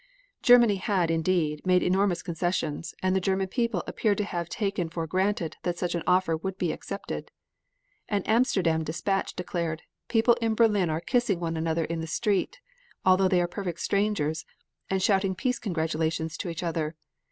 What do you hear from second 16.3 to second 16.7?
to each